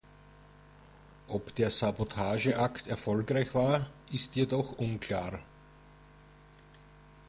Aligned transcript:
Ob 1.27 1.53
der 1.57 1.69
Sabotageakt 1.69 2.87
erfolgreich 2.87 3.53
war, 3.53 3.85
ist 4.11 4.35
jedoch 4.35 4.79
unklar. 4.79 5.41